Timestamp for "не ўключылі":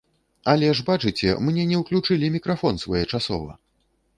1.73-2.33